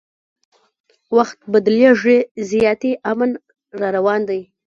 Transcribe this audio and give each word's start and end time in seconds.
وخت 1.17 1.39
بدلیږي 1.51 2.17
زیاتي 2.49 2.91
امن 3.11 3.31
را 3.79 3.89
روان 3.97 4.21
دی 4.29 4.41